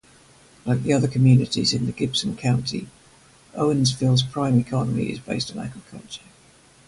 Like 0.65 0.81
the 0.81 0.93
other 0.93 1.07
communities 1.07 1.75
in 1.75 1.85
Gibson 1.91 2.35
County, 2.35 2.87
Owensville's 3.55 4.23
prime 4.23 4.57
economy 4.59 5.11
is 5.11 5.19
based 5.19 5.51
on 5.55 5.59
agriculture. 5.63 6.25